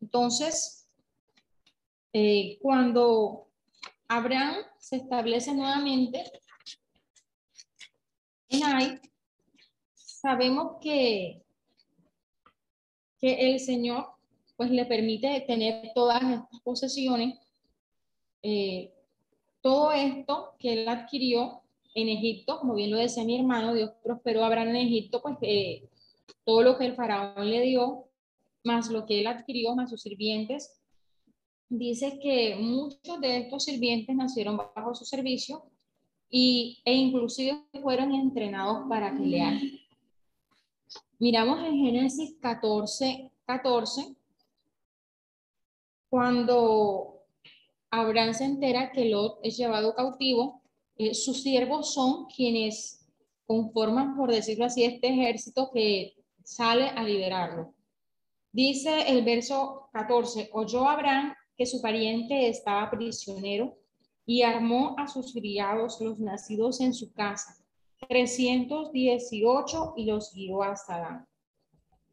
[0.00, 0.88] Entonces,
[2.60, 3.48] cuando
[4.06, 6.22] Abraham se establece nuevamente
[8.48, 9.00] en Ai.
[9.94, 11.42] Sabemos que,
[13.20, 14.06] que el Señor
[14.56, 17.38] pues le permite tener todas estas posesiones.
[18.42, 18.92] Eh,
[19.60, 21.62] todo esto que él adquirió
[21.94, 25.36] en Egipto, como bien lo decía mi hermano, Dios prosperó a Abraham en Egipto, pues
[25.42, 25.88] eh,
[26.44, 28.08] todo lo que el faraón le dio,
[28.64, 30.80] más lo que él adquirió, más sus sirvientes,
[31.68, 35.64] dice que muchos de estos sirvientes nacieron bajo su servicio
[36.38, 39.54] y, e inclusive fueron entrenados para pelear.
[41.18, 44.14] Miramos en Génesis 14, 14,
[46.10, 47.22] cuando
[47.90, 50.60] Abraham se entera que Lot es llevado cautivo,
[50.98, 53.08] eh, sus siervos son quienes
[53.46, 57.72] conforman, por decirlo así, este ejército que sale a liberarlo.
[58.52, 63.78] Dice el verso 14, oyó Abraham que su pariente estaba prisionero
[64.26, 67.56] y armó a sus criados, los nacidos en su casa,
[68.08, 71.28] 318 y los guió hasta Dan.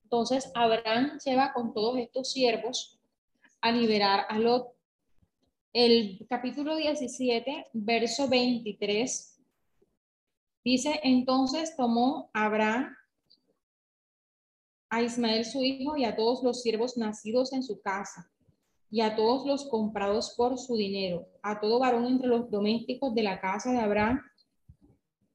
[0.04, 3.02] Entonces Abraham lleva con todos estos siervos
[3.62, 4.68] a liberar a Lot.
[5.74, 9.42] El capítulo 17, verso 23,
[10.64, 12.96] dice, entonces tomó Abraham
[14.90, 18.32] a Ismael su hijo y a todos los siervos nacidos en su casa
[18.94, 23.24] y a todos los comprados por su dinero, a todo varón entre los domésticos de
[23.24, 24.22] la casa de Abraham,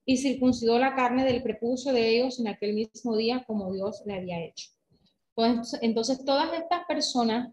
[0.05, 4.15] y circuncidó la carne del prepucio de ellos en aquel mismo día como Dios le
[4.15, 4.71] había hecho.
[5.81, 7.53] Entonces, todas estas personas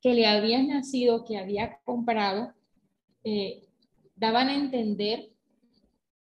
[0.00, 2.54] que le habían nacido, que había comprado,
[3.22, 3.68] eh,
[4.16, 5.28] daban a entender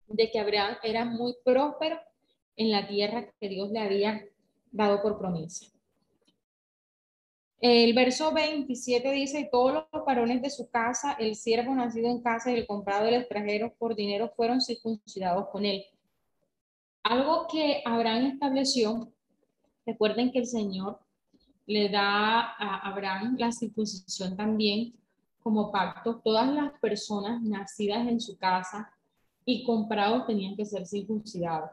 [0.07, 1.99] de que Abraham era muy próspero
[2.55, 4.25] en la tierra que Dios le había
[4.71, 5.67] dado por promesa.
[7.61, 12.51] El verso 27 dice, todos los varones de su casa, el siervo nacido en casa
[12.51, 15.83] y el comprado del extranjero por dinero fueron circuncidados con él.
[17.03, 19.11] Algo que Abraham estableció,
[19.85, 20.99] recuerden que el Señor
[21.65, 24.93] le da a Abraham la circuncisión también
[25.43, 26.21] como pacto.
[26.23, 28.89] Todas las personas nacidas en su casa
[29.43, 31.71] y comprados tenían que ser circuncidados.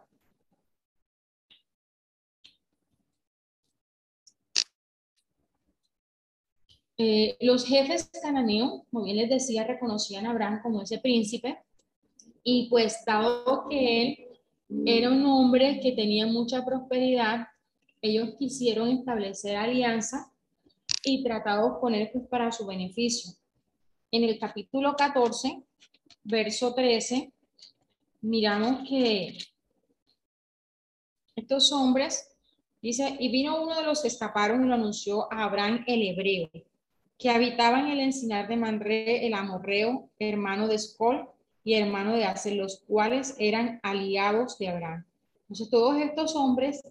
[6.98, 11.59] Eh, los jefes cananeos, como bien les decía, reconocían a Abraham como ese príncipe
[12.42, 14.18] y pues dado que él
[14.87, 17.48] era un hombre que tenía mucha prosperidad,
[18.00, 20.32] ellos quisieron establecer alianza
[21.04, 23.32] y tratados con él pues, para su beneficio.
[24.11, 25.62] En el capítulo 14,
[26.24, 27.30] verso 13,
[28.22, 29.37] miramos que
[31.37, 32.35] estos hombres,
[32.80, 36.51] dice, y vino uno de los que escaparon y lo anunció a Abraham el hebreo
[37.19, 41.29] que habitaban el encinar de Manre, el amorreo, hermano de Escol
[41.64, 45.05] y hermano de Aser, los cuales eran aliados de Abraham.
[45.43, 46.83] Entonces, todos estos hombres,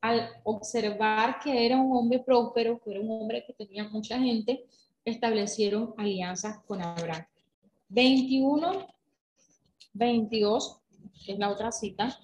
[0.00, 4.64] al observar que era un hombre próspero, que era un hombre que tenía mucha gente,
[5.04, 7.26] establecieron alianzas con Abraham.
[7.88, 8.86] 21,
[9.92, 10.78] 22,
[11.28, 12.18] es la otra cita.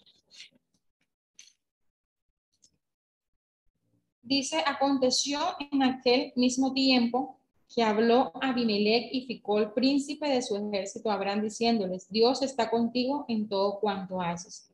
[4.23, 5.41] Dice, aconteció
[5.73, 7.39] en aquel mismo tiempo
[7.73, 13.49] que habló Abimelech y Ficol, príncipe de su ejército, Abraham, diciéndoles, Dios está contigo en
[13.49, 14.73] todo cuanto haces.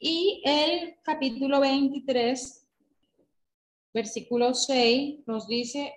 [0.00, 2.66] Y el capítulo 23,
[3.94, 5.94] versículo 6 nos dice,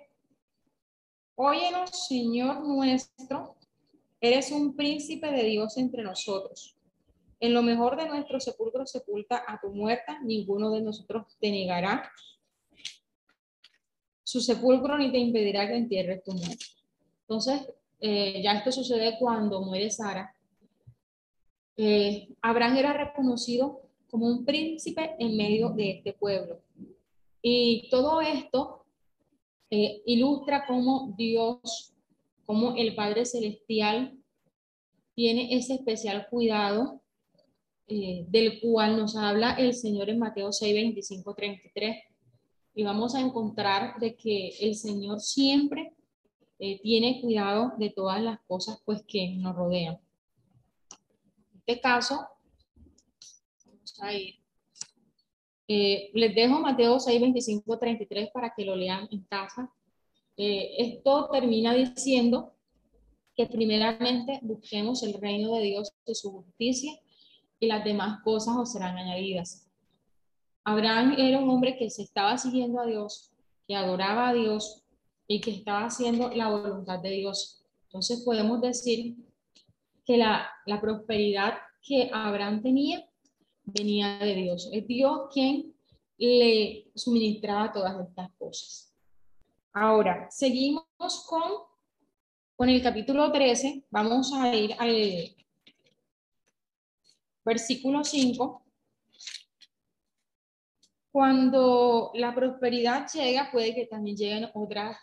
[1.34, 3.56] Óyenos, Señor nuestro,
[4.20, 6.76] eres un príncipe de Dios entre nosotros.
[7.40, 12.12] En lo mejor de nuestro sepulcro sepulta a tu muerta, ninguno de nosotros te negará
[14.30, 16.64] su sepulcro ni te impedirá que entierres tu muerte.
[17.22, 17.68] Entonces,
[17.98, 20.32] eh, ya esto sucede cuando muere Sara.
[21.76, 26.60] Eh, Abraham era reconocido como un príncipe en medio de este pueblo.
[27.42, 28.84] Y todo esto
[29.68, 31.92] eh, ilustra cómo Dios,
[32.46, 34.16] cómo el Padre Celestial
[35.16, 37.00] tiene ese especial cuidado
[37.88, 42.09] del cual nos habla el Señor en Mateo 6, 25, 33
[42.80, 45.92] y vamos a encontrar de que el Señor siempre
[46.58, 50.00] eh, tiene cuidado de todas las cosas pues que nos rodean.
[51.52, 52.26] En este caso,
[53.66, 54.36] vamos a ir.
[55.68, 59.70] Eh, les dejo Mateo 6, 25, 33 para que lo lean en casa.
[60.38, 62.54] Eh, esto termina diciendo
[63.36, 66.98] que primeramente busquemos el reino de Dios y su justicia
[67.58, 69.69] y las demás cosas os serán añadidas.
[70.70, 73.32] Abraham era un hombre que se estaba siguiendo a Dios,
[73.66, 74.84] que adoraba a Dios
[75.26, 77.64] y que estaba haciendo la voluntad de Dios.
[77.86, 79.16] Entonces podemos decir
[80.04, 80.48] que la,
[80.80, 83.04] prosperidad que Abraham tenía
[83.64, 84.68] venía de Dios.
[84.72, 85.74] Es Dios quien
[86.18, 88.94] le suministraba todas estas cosas.
[89.72, 90.84] Ahora, seguimos
[91.26, 91.42] con,
[92.54, 93.86] con el capítulo 13.
[93.90, 95.34] Vamos a ir al
[97.44, 98.62] versículo 5
[101.12, 104.96] cuando la prosperidad llega, puede que también lleguen otras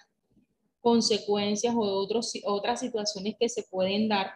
[0.80, 4.32] consecuencias o otros, otras situaciones que se pueden dar.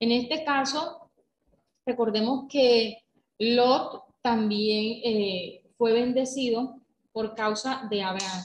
[0.00, 1.10] En este caso,
[1.86, 2.98] recordemos que
[3.38, 6.80] Lot también eh, fue bendecido
[7.12, 8.44] por causa de Abraham,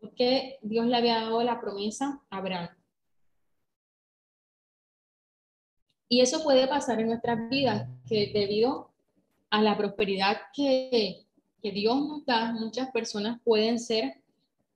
[0.00, 2.68] porque Dios le había dado la promesa a Abraham.
[6.08, 8.90] Y eso puede pasar en nuestras vidas, que debido
[9.50, 11.25] a la prosperidad que
[11.62, 14.22] que Dios nos da, muchas personas pueden ser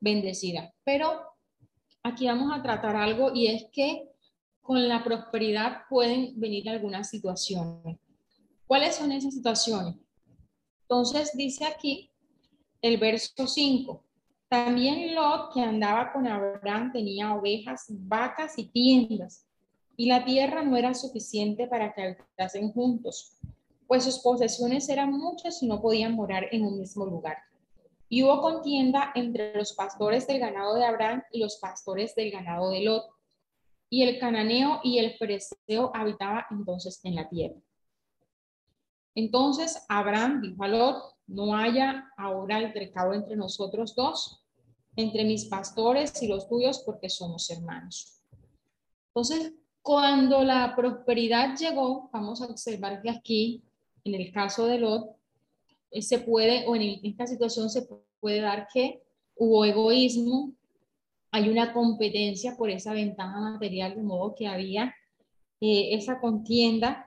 [0.00, 0.72] bendecidas.
[0.84, 1.22] Pero
[2.02, 4.08] aquí vamos a tratar algo y es que
[4.60, 7.98] con la prosperidad pueden venir algunas situaciones.
[8.66, 9.96] ¿Cuáles son esas situaciones?
[10.82, 12.10] Entonces dice aquí
[12.82, 14.04] el verso 5.
[14.48, 19.46] También Lot, que andaba con Abraham, tenía ovejas, vacas y tiendas,
[19.96, 23.36] y la tierra no era suficiente para que habitasen juntos
[23.90, 27.38] pues sus posesiones eran muchas y no podían morar en un mismo lugar.
[28.08, 32.70] Y hubo contienda entre los pastores del ganado de Abraham y los pastores del ganado
[32.70, 33.02] de Lot.
[33.88, 37.60] Y el cananeo y el fereceo habitaba entonces en la tierra.
[39.16, 44.46] Entonces Abraham dijo a Lot, no haya ahora altercado entre nosotros dos,
[44.94, 48.22] entre mis pastores y los tuyos, porque somos hermanos.
[49.08, 53.64] Entonces, cuando la prosperidad llegó, vamos a observar que aquí
[54.04, 55.16] en el caso de Lot,
[55.90, 57.88] eh, se puede, o en esta situación se
[58.20, 59.02] puede dar que
[59.36, 60.52] hubo egoísmo,
[61.32, 64.94] hay una competencia por esa ventaja material, de modo que había
[65.60, 67.06] eh, esa contienda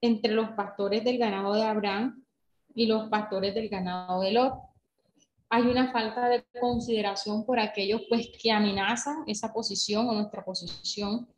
[0.00, 2.24] entre los pastores del ganado de Abraham
[2.74, 4.54] y los pastores del ganado de Lot.
[5.48, 11.28] Hay una falta de consideración por aquellos pues que amenazan esa posición o nuestra posición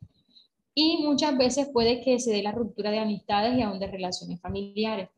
[0.79, 4.39] y muchas veces puede que se dé la ruptura de amistades y aún de relaciones
[4.39, 5.09] familiares.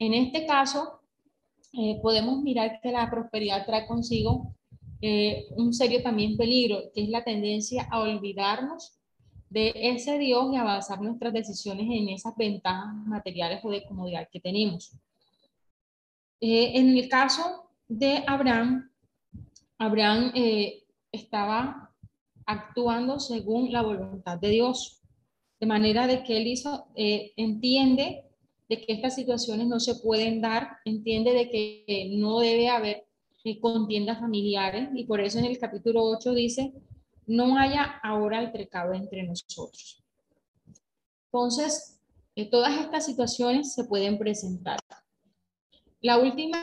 [0.00, 1.02] En este caso,
[1.72, 4.52] eh, podemos mirar que la prosperidad trae consigo
[5.00, 8.98] eh, un serio también peligro, que es la tendencia a olvidarnos
[9.48, 14.28] de ese Dios y a basar nuestras decisiones en esas ventajas materiales o de comodidad
[14.28, 14.90] que tenemos.
[16.40, 18.90] Eh, en el caso de Abraham,
[19.78, 20.32] Abraham
[21.12, 21.89] estaba
[22.50, 25.00] actuando según la voluntad de Dios.
[25.58, 28.24] De manera de que él hizo, eh, entiende
[28.68, 33.04] de que estas situaciones no se pueden dar, entiende de que no debe haber
[33.44, 36.72] eh, contiendas familiares y por eso en el capítulo 8 dice,
[37.26, 40.02] no haya ahora altercado entre nosotros.
[41.26, 42.00] Entonces,
[42.34, 44.78] eh, todas estas situaciones se pueden presentar.
[46.00, 46.58] La última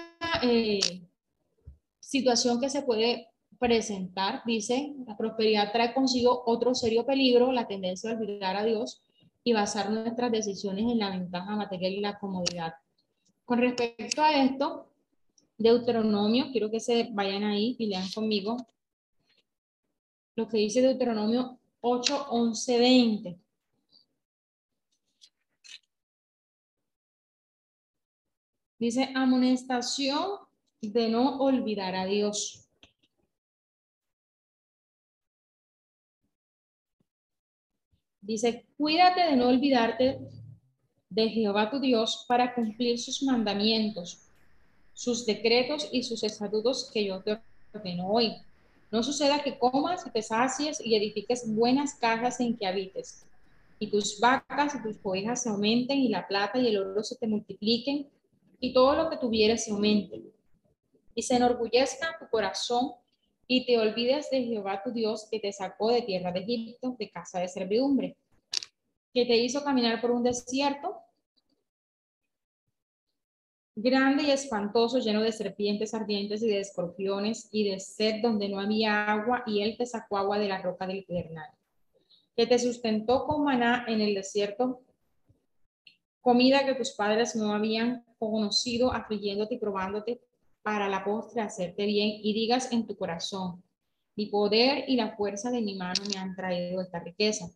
[1.99, 3.27] situación que se puede
[3.59, 9.01] presentar, dice, la prosperidad trae consigo otro serio peligro, la tendencia a olvidar a Dios
[9.43, 12.73] y basar nuestras decisiones en la ventaja material y la comodidad.
[13.45, 14.87] Con respecto a esto,
[15.57, 18.57] Deuteronomio, quiero que se vayan ahí y lean conmigo
[20.35, 23.39] lo que dice Deuteronomio 8, 11, 20.
[28.79, 30.39] Dice, amonestación
[30.81, 32.66] de no olvidar a Dios.
[38.27, 40.19] Dice, cuídate de no olvidarte
[41.09, 44.27] de Jehová tu Dios para cumplir sus mandamientos,
[44.91, 47.39] sus decretos y sus estatutos que yo te
[47.73, 48.35] ordeno hoy.
[48.91, 53.25] No suceda que comas y te sacies y edifiques buenas casas en que habites,
[53.79, 57.15] y tus vacas y tus ovejas se aumenten, y la plata y el oro se
[57.15, 58.09] te multipliquen,
[58.59, 60.21] y todo lo que tuvieres se aumente.
[61.15, 62.91] Y se enorgullezca tu corazón,
[63.47, 67.09] y te olvides de Jehová tu Dios que te sacó de tierra de Egipto, de
[67.09, 68.17] casa de servidumbre
[69.13, 71.01] que te hizo caminar por un desierto
[73.75, 78.59] grande y espantoso, lleno de serpientes ardientes y de escorpiones y de sed donde no
[78.59, 81.49] había agua, y él te sacó agua de la roca del Eternal,
[82.35, 84.81] que te sustentó con maná en el desierto,
[86.21, 90.21] comida que tus padres no habían conocido, afligiéndote y probándote
[90.67, 93.63] para la postre hacerte bien, y digas en tu corazón,
[94.17, 97.49] mi poder y la fuerza de mi mano me han traído esta riqueza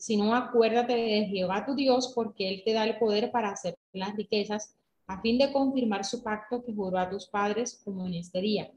[0.00, 4.16] sino acuérdate de Jehová tu Dios, porque Él te da el poder para hacer las
[4.16, 4.74] riquezas,
[5.06, 8.72] a fin de confirmar su pacto que juró a tus padres como en este día.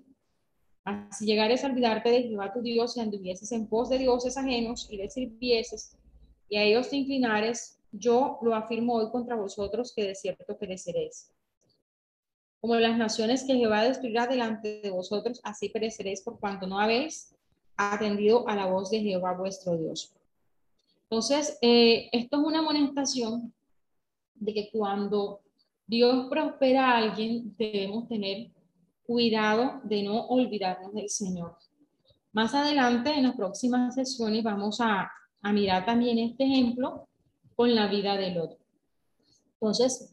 [1.11, 4.89] Si llegares a olvidarte de Jehová tu Dios y anduvieses en pos de dioses ajenos
[4.91, 5.97] y les sirvieses,
[6.49, 11.32] y a ellos te inclinares, yo lo afirmo hoy contra vosotros que de cierto pereceréis.
[12.63, 17.35] Como las naciones que Jehová destruirá delante de vosotros, así pereceréis por cuanto no habéis
[17.75, 20.13] atendido a la voz de Jehová vuestro Dios.
[21.09, 23.53] Entonces, eh, esto es una amonestación
[24.35, 25.41] de que cuando
[25.85, 28.49] Dios prospera a alguien, debemos tener
[29.05, 31.57] cuidado de no olvidarnos del Señor.
[32.31, 35.11] Más adelante, en las próximas sesiones, vamos a,
[35.51, 37.09] mirar también este ejemplo
[37.57, 38.57] con la vida del otro.
[39.55, 40.12] Entonces,